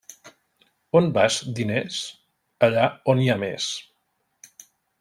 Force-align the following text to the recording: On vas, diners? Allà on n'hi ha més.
On 0.99 1.09
vas, 1.17 1.37
diners? 1.59 1.99
Allà 2.69 2.87
on 3.13 3.21
n'hi 3.21 3.31
ha 3.35 3.39
més. 3.45 3.69